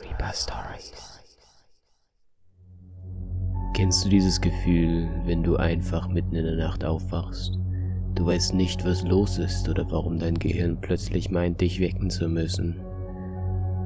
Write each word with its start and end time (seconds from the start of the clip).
Reaper 0.00 0.32
Stories. 0.32 0.92
Kennst 3.74 4.04
du 4.04 4.08
dieses 4.08 4.40
Gefühl, 4.40 5.10
wenn 5.24 5.42
du 5.42 5.56
einfach 5.56 6.08
mitten 6.08 6.34
in 6.34 6.44
der 6.44 6.56
Nacht 6.56 6.84
aufwachst? 6.84 7.58
Du 8.14 8.26
weißt 8.26 8.54
nicht, 8.54 8.84
was 8.84 9.02
los 9.02 9.38
ist 9.38 9.68
oder 9.68 9.90
warum 9.90 10.18
dein 10.18 10.38
Gehirn 10.38 10.80
plötzlich 10.80 11.30
meint, 11.30 11.60
dich 11.60 11.80
wecken 11.80 12.10
zu 12.10 12.28
müssen. 12.28 12.80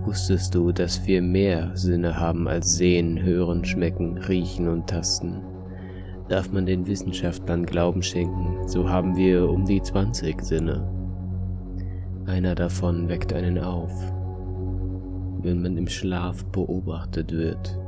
Wusstest 0.05 0.55
du, 0.55 0.73
dass 0.73 1.07
wir 1.07 1.21
mehr 1.23 1.71
Sinne 1.75 2.19
haben 2.19 2.47
als 2.47 2.77
sehen, 2.77 3.23
hören, 3.23 3.65
schmecken, 3.65 4.19
riechen 4.19 4.69
und 4.69 4.89
tasten? 4.89 5.43
Darf 6.29 6.53
man 6.53 6.67
den 6.67 6.87
Wissenschaftlern 6.87 7.67
Glauben 7.67 8.03
schenken, 8.03 8.69
so 8.69 8.89
haben 8.89 9.17
wir 9.17 9.49
um 9.49 9.65
die 9.65 9.83
20 9.83 10.43
Sinne. 10.43 10.89
Einer 12.27 12.55
davon 12.55 13.09
weckt 13.09 13.33
einen 13.33 13.59
auf, 13.59 14.16
wenn 15.47 15.63
man 15.63 15.77
im 15.77 15.87
Schlaf 15.87 16.45
beobachtet 16.47 17.33
wird. 17.33 17.79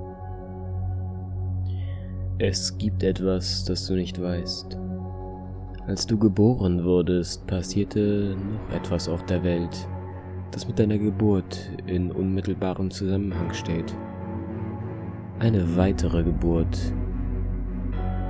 Es 2.39 2.79
gibt 2.79 3.03
etwas, 3.03 3.65
das 3.65 3.85
du 3.87 3.95
nicht 3.95 4.23
weißt. 4.23 4.79
Als 5.89 6.07
du 6.07 6.17
geboren 6.17 6.85
wurdest, 6.85 7.47
passierte 7.49 8.37
noch 8.37 8.77
etwas 8.77 9.09
auf 9.09 9.25
der 9.25 9.43
Welt, 9.43 9.89
das 10.53 10.69
mit 10.69 10.79
deiner 10.79 10.99
Geburt 10.99 11.69
in 11.87 12.13
unmittelbarem 12.13 12.93
Zusammenhang 12.93 13.53
steht. 13.53 13.93
Eine 15.41 15.77
weitere 15.77 16.23
Geburt, 16.23 16.93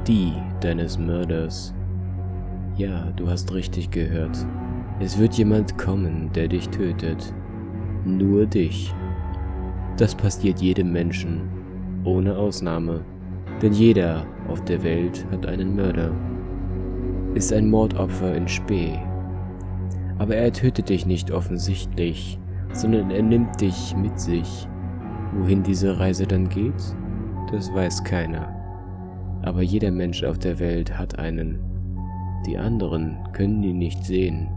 die 0.07 0.33
deines 0.61 0.99
Mörders. 0.99 1.75
Ja, 2.77 3.11
du 3.17 3.29
hast 3.29 3.53
richtig 3.53 3.91
gehört. 3.91 4.39
Es 5.01 5.19
wird 5.19 5.35
jemand 5.35 5.77
kommen, 5.77 6.31
der 6.33 6.49
dich 6.49 6.71
tötet. 6.71 7.35
Nur 8.07 8.47
dich. 8.47 8.95
Das 9.99 10.15
passiert 10.15 10.61
jedem 10.61 10.93
Menschen, 10.93 11.41
ohne 12.05 12.37
Ausnahme. 12.37 13.05
Denn 13.61 13.73
jeder 13.73 14.25
auf 14.47 14.63
der 14.65 14.85
Welt 14.85 15.27
hat 15.33 15.45
einen 15.47 15.75
Mörder. 15.75 16.13
Ist 17.35 17.53
ein 17.53 17.69
Mordopfer 17.69 18.33
in 18.35 18.47
Spee. 18.47 18.97
Aber 20.19 20.37
er 20.37 20.53
tötet 20.53 20.89
dich 20.89 21.05
nicht 21.05 21.33
offensichtlich, 21.33 22.39
sondern 22.73 23.11
er 23.11 23.23
nimmt 23.23 23.61
dich 23.61 23.97
mit 23.97 24.21
sich. 24.21 24.69
Wohin 25.37 25.65
diese 25.65 25.99
Reise 25.99 26.27
dann 26.27 26.49
geht, 26.49 26.97
das 27.51 27.75
weiß 27.75 28.05
keiner. 28.05 28.55
Aber 29.43 29.63
jeder 29.63 29.91
Mensch 29.91 30.23
auf 30.23 30.39
der 30.39 30.61
Welt 30.61 30.97
hat 30.97 31.19
einen. 31.19 31.59
Die 32.47 32.57
anderen 32.57 33.19
können 33.33 33.65
ihn 33.65 33.79
nicht 33.79 34.05
sehen. 34.05 34.49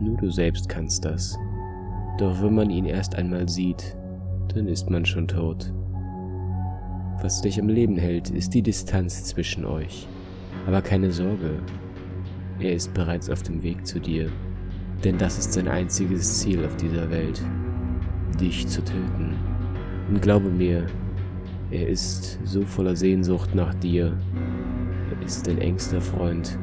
Nur 0.00 0.16
du 0.16 0.30
selbst 0.30 0.68
kannst 0.70 1.04
das. 1.04 1.38
Doch 2.18 2.42
wenn 2.42 2.54
man 2.54 2.70
ihn 2.70 2.86
erst 2.86 3.14
einmal 3.16 3.48
sieht, 3.48 3.96
dann 4.54 4.68
ist 4.68 4.90
man 4.90 5.04
schon 5.04 5.28
tot. 5.28 5.72
Was 7.22 7.42
dich 7.42 7.60
am 7.60 7.68
Leben 7.68 7.96
hält, 7.96 8.30
ist 8.30 8.54
die 8.54 8.62
Distanz 8.62 9.24
zwischen 9.24 9.64
euch. 9.64 10.08
Aber 10.66 10.82
keine 10.82 11.10
Sorge, 11.12 11.60
er 12.58 12.74
ist 12.74 12.94
bereits 12.94 13.30
auf 13.30 13.42
dem 13.42 13.62
Weg 13.62 13.86
zu 13.86 14.00
dir. 14.00 14.30
Denn 15.04 15.18
das 15.18 15.38
ist 15.38 15.52
sein 15.52 15.68
einziges 15.68 16.40
Ziel 16.40 16.64
auf 16.64 16.76
dieser 16.76 17.10
Welt, 17.10 17.42
dich 18.40 18.66
zu 18.68 18.84
töten. 18.84 19.36
Und 20.08 20.22
glaube 20.22 20.48
mir, 20.48 20.86
er 21.70 21.88
ist 21.88 22.38
so 22.44 22.62
voller 22.62 22.94
Sehnsucht 22.94 23.54
nach 23.54 23.74
dir. 23.74 24.16
Er 25.10 25.26
ist 25.26 25.46
dein 25.46 25.58
engster 25.58 26.00
Freund 26.00 26.58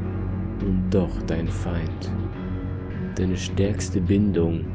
und 0.62 0.90
doch 0.92 1.22
dein 1.24 1.48
Feind. 1.48 2.12
Deine 3.16 3.36
stärkste 3.36 4.00
Bindung. 4.00 4.66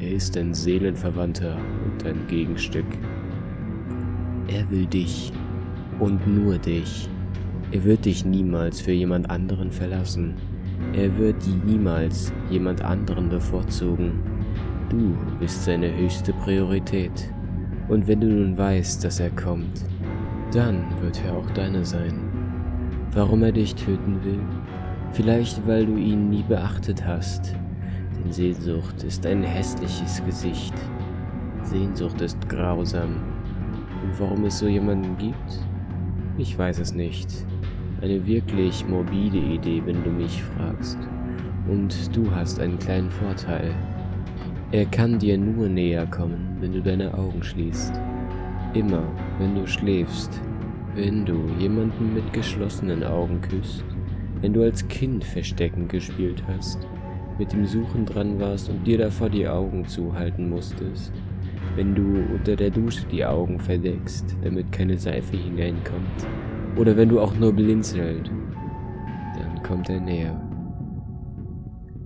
Er 0.00 0.12
ist 0.12 0.36
dein 0.36 0.54
Seelenverwandter 0.54 1.56
und 1.84 2.04
dein 2.04 2.26
Gegenstück. 2.26 2.86
Er 4.48 4.68
will 4.70 4.86
dich 4.86 5.32
und 6.00 6.26
nur 6.26 6.58
dich. 6.58 7.08
Er 7.70 7.84
wird 7.84 8.04
dich 8.04 8.24
niemals 8.24 8.80
für 8.80 8.92
jemand 8.92 9.30
anderen 9.30 9.70
verlassen. 9.70 10.34
Er 10.92 11.16
wird 11.16 11.36
niemals 11.64 12.32
jemand 12.50 12.82
anderen 12.82 13.28
bevorzugen. 13.28 14.20
Du 14.90 15.16
bist 15.40 15.64
seine 15.64 15.94
höchste 15.96 16.32
Priorität. 16.32 17.32
Und 17.88 18.06
wenn 18.06 18.20
du 18.20 18.26
nun 18.26 18.58
weißt, 18.58 19.02
dass 19.04 19.20
er 19.20 19.30
kommt, 19.30 19.84
dann 20.52 20.84
wird 21.00 21.22
er 21.24 21.34
auch 21.34 21.50
deine 21.50 21.84
sein. 21.84 22.14
Warum 23.12 23.42
er 23.42 23.52
dich 23.52 23.74
töten 23.74 24.22
will? 24.24 24.40
Vielleicht 25.12 25.66
weil 25.66 25.86
du 25.86 25.96
ihn 25.96 26.28
nie 26.30 26.42
beachtet 26.42 27.06
hast. 27.06 27.54
Sehnsucht 28.30 29.02
ist 29.02 29.26
ein 29.26 29.42
hässliches 29.42 30.22
Gesicht. 30.24 30.74
Sehnsucht 31.62 32.20
ist 32.20 32.48
grausam. 32.48 33.16
Und 34.02 34.18
warum 34.20 34.44
es 34.44 34.58
so 34.58 34.68
jemanden 34.68 35.16
gibt? 35.16 35.60
Ich 36.38 36.56
weiß 36.56 36.78
es 36.78 36.94
nicht. 36.94 37.28
Eine 38.00 38.26
wirklich 38.26 38.86
morbide 38.86 39.38
Idee, 39.38 39.82
wenn 39.84 40.02
du 40.04 40.10
mich 40.10 40.42
fragst. 40.42 40.98
Und 41.68 42.16
du 42.16 42.30
hast 42.34 42.60
einen 42.60 42.78
kleinen 42.78 43.10
Vorteil. 43.10 43.74
Er 44.72 44.86
kann 44.86 45.18
dir 45.18 45.36
nur 45.36 45.68
näher 45.68 46.06
kommen, 46.06 46.56
wenn 46.60 46.72
du 46.72 46.80
deine 46.80 47.12
Augen 47.14 47.42
schließt. 47.42 47.92
Immer, 48.74 49.02
wenn 49.38 49.54
du 49.54 49.66
schläfst. 49.66 50.40
Wenn 50.94 51.24
du 51.24 51.48
jemanden 51.58 52.14
mit 52.14 52.32
geschlossenen 52.32 53.04
Augen 53.04 53.40
küsst. 53.40 53.84
Wenn 54.40 54.52
du 54.52 54.62
als 54.62 54.86
Kind 54.88 55.24
Verstecken 55.24 55.88
gespielt 55.88 56.42
hast. 56.48 56.86
Mit 57.42 57.52
dem 57.52 57.66
Suchen 57.66 58.06
dran 58.06 58.38
warst 58.38 58.70
und 58.70 58.86
dir 58.86 58.98
davor 58.98 59.28
die 59.28 59.48
Augen 59.48 59.84
zuhalten 59.84 60.48
musstest 60.48 61.12
wenn 61.76 61.94
du 61.94 62.34
unter 62.34 62.56
der 62.56 62.70
Dusche 62.70 63.06
die 63.10 63.24
Augen 63.24 63.58
verdeckst, 63.58 64.36
damit 64.42 64.72
keine 64.72 64.98
Seife 64.98 65.36
hineinkommt. 65.36 66.26
Oder 66.76 66.96
wenn 66.96 67.08
du 67.08 67.20
auch 67.20 67.34
nur 67.36 67.52
blinzelt, 67.52 68.30
dann 69.38 69.62
kommt 69.62 69.88
er 69.88 70.00
näher. 70.00 70.40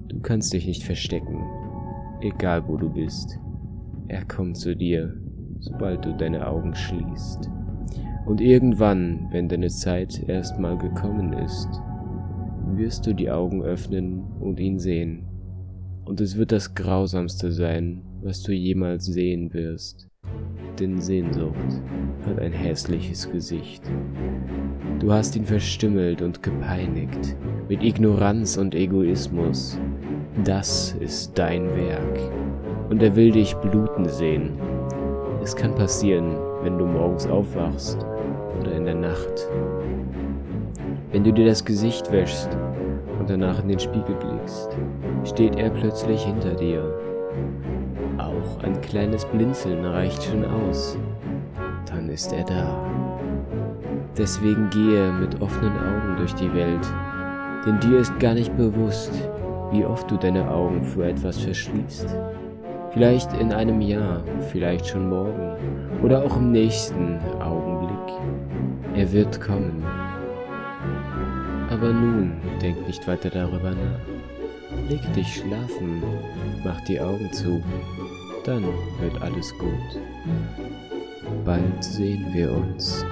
Du 0.09 0.21
kannst 0.21 0.53
dich 0.53 0.67
nicht 0.67 0.85
verstecken, 0.85 1.45
egal 2.21 2.67
wo 2.69 2.77
du 2.77 2.91
bist. 2.91 3.39
Er 4.09 4.25
kommt 4.25 4.57
zu 4.57 4.77
dir, 4.77 5.17
sobald 5.59 6.05
du 6.05 6.13
deine 6.13 6.47
Augen 6.47 6.75
schließt. 6.75 7.51
Und 8.25 8.41
irgendwann, 8.41 9.29
wenn 9.31 9.49
deine 9.49 9.69
Zeit 9.69 10.29
erstmal 10.29 10.79
gekommen 10.79 11.33
ist, 11.33 11.69
wirst 12.77 13.07
du 13.07 13.15
die 13.15 13.31
Augen 13.31 13.63
öffnen 13.63 14.25
und 14.41 14.61
ihn 14.61 14.79
sehen. 14.79 15.25
Und 16.05 16.21
es 16.21 16.37
wird 16.37 16.53
das 16.53 16.75
Grausamste 16.75 17.51
sein, 17.51 18.03
was 18.23 18.43
du 18.43 18.53
jemals 18.53 19.07
sehen 19.07 19.53
wirst. 19.53 20.09
Denn 20.79 21.01
Sehnsucht 21.01 21.83
hat 22.27 22.39
ein 22.39 22.53
hässliches 22.53 23.31
Gesicht. 23.31 23.83
Du 24.99 25.13
hast 25.13 25.37
ihn 25.37 25.45
verstümmelt 25.45 26.23
und 26.23 26.43
gepeinigt, 26.43 27.37
mit 27.69 27.83
Ignoranz 27.83 28.57
und 28.57 28.75
Egoismus. 28.75 29.79
Das 30.45 30.95
ist 31.01 31.39
dein 31.39 31.65
Werk. 31.75 32.21
Und 32.91 33.03
er 33.03 33.17
will 33.17 33.33
dich 33.33 33.55
bluten 33.55 34.09
sehen. 34.09 34.51
Es 35.43 35.57
kann 35.57 35.75
passieren, 35.75 36.37
wenn 36.63 36.79
du 36.79 36.87
morgens 36.87 37.27
aufwachst 37.27 37.99
oder 38.61 38.73
in 38.77 38.85
der 38.85 38.95
Nacht. 38.95 39.49
Wenn 41.11 41.25
du 41.25 41.33
dir 41.33 41.47
das 41.47 41.65
Gesicht 41.65 42.13
wäschst 42.13 42.51
und 43.27 43.31
danach 43.43 43.61
in 43.61 43.69
den 43.69 43.81
Spiegel 43.81 44.15
blickst, 44.15 44.77
steht 45.25 45.57
er 45.57 45.71
plötzlich 45.71 46.25
hinter 46.25 46.55
dir 46.55 46.83
auch 48.19 48.63
ein 48.63 48.81
kleines 48.81 49.25
Blinzeln 49.25 49.85
reicht 49.85 50.23
schon 50.23 50.45
aus. 50.45 50.97
Dann 51.87 52.09
ist 52.09 52.33
er 52.33 52.45
da. 52.45 52.89
Deswegen 54.17 54.71
gehe 54.71 55.13
mit 55.13 55.41
offenen 55.41 55.73
Augen 55.73 56.17
durch 56.19 56.35
die 56.35 56.53
Welt, 56.55 56.87
denn 57.67 57.81
dir 57.81 57.99
ist 57.99 58.19
gar 58.19 58.35
nicht 58.35 58.57
bewusst, 58.57 59.13
wie 59.73 59.85
oft 59.85 60.11
du 60.11 60.17
deine 60.17 60.49
Augen 60.51 60.83
für 60.83 61.05
etwas 61.05 61.39
verschließt. 61.39 62.17
Vielleicht 62.93 63.33
in 63.35 63.53
einem 63.53 63.81
Jahr, 63.81 64.23
vielleicht 64.53 64.87
schon 64.87 65.11
morgen 65.11 65.57
oder 66.03 66.23
auch 66.25 66.37
im 66.37 66.53
nächsten 66.53 67.19
Augenblick. 67.41 68.15
Er 68.95 69.13
wird 69.13 69.41
kommen. 69.41 69.85
Aber 71.77 71.93
nun 71.93 72.33
denk 72.63 72.87
nicht 72.87 73.07
weiter 73.07 73.29
darüber 73.29 73.71
nach. 73.71 74.89
Leg 74.89 75.01
dich 75.13 75.35
schlafen, 75.35 76.03
mach 76.65 76.81
die 76.83 77.01
Augen 77.01 77.31
zu 77.33 77.63
dann 78.47 78.65
wird 79.01 79.21
alles 79.23 79.57
gut. 79.59 80.01
Bald 81.45 81.83
sehen 81.83 82.27
wir 82.33 82.53
uns. 82.53 83.05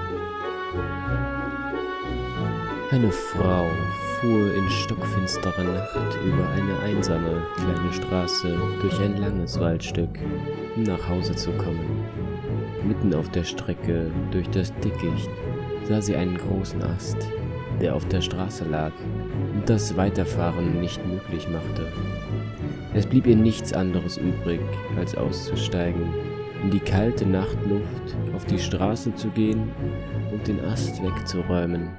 Eine 2.91 3.11
Frau 3.11 3.67
fuhr 4.19 4.55
in 4.55 4.69
stockfinsterer 4.69 5.63
Nacht 5.63 6.17
über 6.25 6.47
eine 6.51 6.79
einsame 6.79 7.41
kleine 7.55 7.93
Straße 7.93 8.57
durch 8.81 8.99
ein 9.01 9.17
langes 9.17 9.59
Waldstück, 9.59 10.19
um 10.77 10.83
nach 10.83 11.09
Hause 11.09 11.35
zu 11.35 11.51
kommen. 11.51 12.05
Mitten 12.87 13.13
auf 13.13 13.29
der 13.29 13.43
Strecke 13.43 14.09
durch 14.31 14.49
das 14.51 14.73
Dickicht 14.75 15.29
sah 15.83 16.01
sie 16.01 16.15
einen 16.15 16.37
großen 16.37 16.81
Ast, 16.83 17.17
der 17.81 17.95
auf 17.95 18.05
der 18.07 18.21
Straße 18.21 18.65
lag 18.65 18.91
und 19.53 19.69
das 19.69 19.95
Weiterfahren 19.97 20.79
nicht 20.79 21.05
möglich 21.05 21.47
machte. 21.49 21.91
Es 22.93 23.05
blieb 23.05 23.27
ihr 23.27 23.35
nichts 23.35 23.73
anderes 23.73 24.17
übrig, 24.17 24.61
als 24.97 25.15
auszusteigen 25.15 26.13
in 26.65 26.71
die 26.71 26.79
kalte 26.79 27.27
Nachtluft 27.27 28.15
auf 28.35 28.45
die 28.45 28.57
Straße 28.57 29.13
zu 29.13 29.29
gehen 29.29 29.71
und 30.31 30.47
den 30.47 30.59
Ast 30.65 31.01
wegzuräumen, 31.03 31.89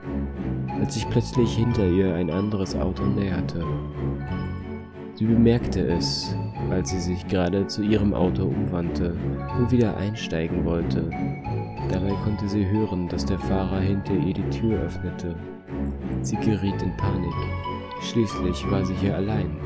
als 0.80 0.94
sich 0.94 1.08
plötzlich 1.08 1.54
hinter 1.54 1.86
ihr 1.86 2.14
ein 2.14 2.30
anderes 2.30 2.74
Auto 2.74 3.04
näherte. 3.04 3.64
Sie 5.14 5.24
bemerkte 5.24 5.86
es, 5.86 6.34
als 6.70 6.90
sie 6.90 7.00
sich 7.00 7.26
gerade 7.28 7.66
zu 7.68 7.82
ihrem 7.82 8.12
Auto 8.12 8.44
umwandte 8.44 9.16
und 9.56 9.70
wieder 9.70 9.96
einsteigen 9.96 10.64
wollte. 10.64 11.08
Dabei 11.88 12.12
konnte 12.24 12.48
sie 12.48 12.66
hören, 12.66 13.08
dass 13.08 13.24
der 13.24 13.38
Fahrer 13.38 13.80
hinter 13.80 14.14
ihr 14.14 14.34
die 14.34 14.50
Tür 14.50 14.80
öffnete. 14.80 15.36
Sie 16.22 16.36
geriet 16.36 16.82
in 16.82 16.96
Panik. 16.96 17.34
Schließlich 18.00 18.70
war 18.70 18.84
sie 18.84 18.94
hier 18.94 19.16
allein, 19.16 19.56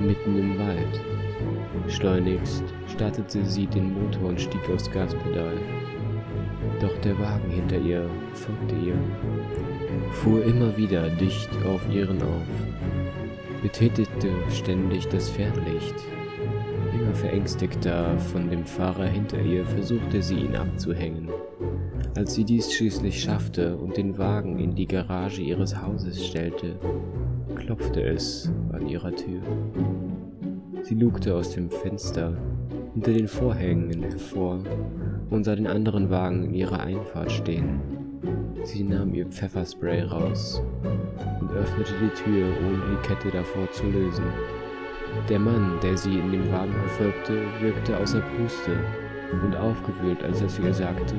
mitten 0.00 0.38
im 0.38 0.58
Wald. 0.58 1.00
Schleunigst 1.88 2.64
startete 2.86 3.44
sie 3.44 3.66
den 3.66 3.94
Motor 3.94 4.30
und 4.30 4.40
stieg 4.40 4.60
aufs 4.72 4.90
Gaspedal. 4.90 5.56
Doch 6.80 6.96
der 7.00 7.18
Wagen 7.18 7.50
hinter 7.50 7.78
ihr 7.78 8.08
folgte 8.34 8.74
ihr, 8.76 8.94
fuhr 10.12 10.44
immer 10.44 10.76
wieder 10.76 11.08
dicht 11.10 11.50
auf 11.66 11.80
ihren 11.92 12.22
auf, 12.22 13.62
betätigte 13.62 14.28
ständig 14.50 15.08
das 15.08 15.28
Fernlicht. 15.28 15.94
Immer 16.94 17.14
verängstigter 17.14 18.18
von 18.18 18.48
dem 18.50 18.64
Fahrer 18.64 19.06
hinter 19.06 19.40
ihr 19.40 19.64
versuchte 19.64 20.22
sie 20.22 20.36
ihn 20.36 20.56
abzuhängen. 20.56 21.28
Als 22.18 22.34
sie 22.34 22.42
dies 22.42 22.74
schließlich 22.74 23.22
schaffte 23.22 23.76
und 23.76 23.96
den 23.96 24.18
Wagen 24.18 24.58
in 24.58 24.74
die 24.74 24.88
Garage 24.88 25.40
ihres 25.40 25.80
Hauses 25.80 26.26
stellte, 26.26 26.74
klopfte 27.54 28.02
es 28.02 28.50
an 28.72 28.88
ihrer 28.88 29.14
Tür. 29.14 29.40
Sie 30.82 30.96
lugte 30.96 31.36
aus 31.36 31.52
dem 31.52 31.70
Fenster 31.70 32.36
hinter 32.94 33.12
den 33.12 33.28
Vorhängen 33.28 34.02
hervor 34.02 34.64
und 35.30 35.44
sah 35.44 35.54
den 35.54 35.68
anderen 35.68 36.10
Wagen 36.10 36.42
in 36.46 36.54
ihrer 36.54 36.80
Einfahrt 36.80 37.30
stehen. 37.30 37.78
Sie 38.64 38.82
nahm 38.82 39.14
ihr 39.14 39.26
Pfefferspray 39.26 40.02
raus 40.02 40.60
und 41.40 41.52
öffnete 41.52 41.92
die 42.02 42.20
Tür, 42.20 42.48
ohne 42.66 42.96
die 42.96 43.06
Kette 43.06 43.30
davor 43.30 43.70
zu 43.70 43.86
lösen. 43.86 44.24
Der 45.28 45.38
Mann, 45.38 45.78
der 45.84 45.96
sie 45.96 46.18
in 46.18 46.32
dem 46.32 46.50
Wagen 46.50 46.72
verfolgte, 46.72 47.42
wirkte 47.60 47.96
außer 47.96 48.20
Puste 48.36 48.72
und 49.44 49.54
aufgewühlt, 49.54 50.20
als 50.24 50.40
er 50.40 50.48
zu 50.48 50.62
ihr 50.62 50.74
sagte, 50.74 51.14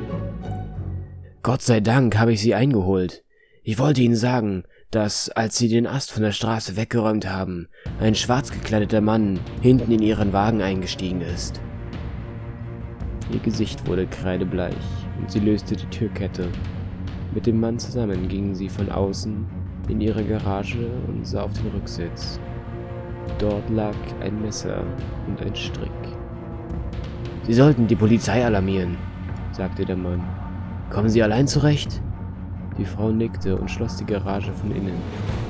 Gott 1.49 1.63
sei 1.63 1.79
Dank 1.79 2.15
habe 2.19 2.31
ich 2.31 2.41
Sie 2.41 2.53
eingeholt. 2.53 3.23
Ich 3.63 3.79
wollte 3.79 4.03
Ihnen 4.03 4.15
sagen, 4.15 4.65
dass, 4.91 5.31
als 5.31 5.57
sie 5.57 5.67
den 5.67 5.87
Ast 5.87 6.11
von 6.11 6.21
der 6.21 6.31
Straße 6.31 6.77
weggeräumt 6.77 7.27
haben, 7.27 7.69
ein 7.99 8.13
schwarz 8.13 8.51
gekleideter 8.51 9.01
Mann 9.01 9.39
hinten 9.59 9.91
in 9.91 10.03
ihren 10.03 10.31
Wagen 10.31 10.61
eingestiegen 10.61 11.21
ist. 11.21 11.59
Ihr 13.33 13.39
Gesicht 13.39 13.87
wurde 13.87 14.05
kreidebleich 14.05 14.75
und 15.19 15.31
sie 15.31 15.39
löste 15.39 15.75
die 15.75 15.87
Türkette. 15.87 16.49
Mit 17.33 17.47
dem 17.47 17.59
Mann 17.59 17.79
zusammen 17.79 18.27
gingen 18.27 18.53
sie 18.53 18.69
von 18.69 18.91
außen 18.91 19.43
in 19.89 20.01
ihre 20.01 20.23
Garage 20.23 20.87
und 21.07 21.25
sah 21.25 21.41
auf 21.41 21.53
den 21.53 21.71
Rücksitz. 21.71 22.39
Dort 23.39 23.67
lag 23.71 23.95
ein 24.21 24.39
Messer 24.43 24.83
und 25.25 25.41
ein 25.41 25.55
Strick. 25.55 25.89
Sie 27.47 27.55
sollten 27.55 27.87
die 27.87 27.95
Polizei 27.95 28.45
alarmieren, 28.45 28.99
sagte 29.51 29.83
der 29.83 29.97
Mann. 29.97 30.38
Kommen 30.89 31.09
Sie 31.09 31.21
allein 31.21 31.47
zurecht? 31.47 32.01
Die 32.79 32.85
Frau 32.85 33.11
nickte 33.11 33.55
und 33.55 33.69
schloss 33.69 33.97
die 33.97 34.05
Garage 34.05 34.51
von 34.51 34.71
innen, 34.71 34.95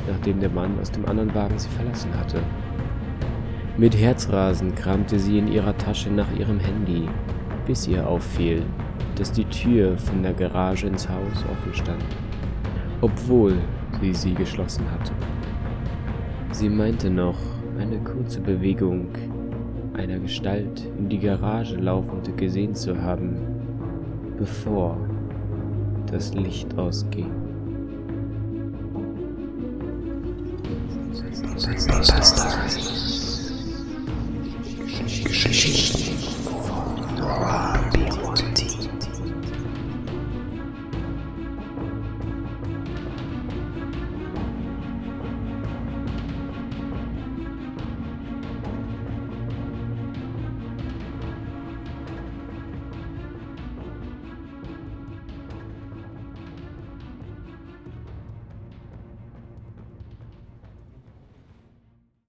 nachdem 0.10 0.42
der 0.42 0.50
Mann 0.50 0.78
aus 0.82 0.92
dem 0.92 1.06
anderen 1.06 1.34
Wagen 1.34 1.58
sie 1.58 1.70
verlassen 1.70 2.12
hatte. 2.18 2.42
Mit 3.78 3.96
Herzrasen 3.96 4.76
kramte 4.76 5.18
sie 5.18 5.38
in 5.38 5.48
ihrer 5.48 5.78
Tasche 5.78 6.12
nach 6.12 6.30
ihrem 6.38 6.60
Handy, 6.60 7.08
bis 7.66 7.88
ihr 7.88 8.06
auffiel, 8.06 8.64
dass 9.16 9.32
die 9.32 9.46
Tür 9.46 9.98
von 9.98 10.24
der 10.24 10.34
Garage 10.34 10.88
ins 10.88 11.08
Haus 11.08 11.46
offen 11.50 11.74
stand, 11.74 12.04
obwohl 13.00 13.54
sie 14.02 14.14
sie 14.14 14.34
geschlossen 14.34 14.84
hatte. 14.92 15.14
Sie 16.52 16.68
meinte 16.68 17.10
noch, 17.10 17.38
eine 17.80 18.00
kurze 18.00 18.42
Bewegung 18.42 19.08
einer 19.94 20.20
Gestalt 20.20 20.86
in 20.98 21.08
die 21.08 21.20
Garage 21.20 21.78
laufend 21.78 22.36
gesehen 22.38 22.76
zu 22.76 23.02
haben, 23.02 23.38
bevor 24.38 24.98
das 26.12 26.34
Licht 26.34 26.78
ausging. 26.78 27.32
Geschichten 35.24 36.19